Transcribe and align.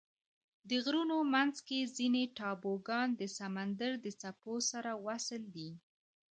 د 0.69 0.71
غرونو 0.85 1.17
منځ 1.33 1.55
کې 1.67 1.91
ځینې 1.97 2.23
ټاپوګان 2.37 3.07
د 3.19 3.21
سمندر 3.37 3.91
د 4.05 4.07
څپو 4.21 4.53
سره 4.71 4.91
وصل 5.07 5.41
دي. 5.55 5.71